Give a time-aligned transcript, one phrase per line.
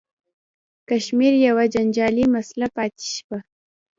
[0.89, 3.39] کشمیر یوه جنجالي مسله پاتې شوه.